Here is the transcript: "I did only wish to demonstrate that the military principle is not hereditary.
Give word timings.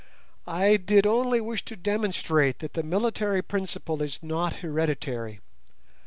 "I 0.47 0.77
did 0.77 1.05
only 1.05 1.39
wish 1.39 1.63
to 1.65 1.75
demonstrate 1.75 2.57
that 2.57 2.73
the 2.73 2.81
military 2.81 3.43
principle 3.43 4.01
is 4.01 4.17
not 4.23 4.61
hereditary. 4.65 5.41